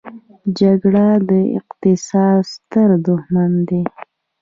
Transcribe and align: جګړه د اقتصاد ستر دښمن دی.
جګړه 0.59 1.07
د 1.29 1.31
اقتصاد 1.59 2.39
ستر 2.53 2.89
دښمن 3.05 3.51
دی. 3.67 3.81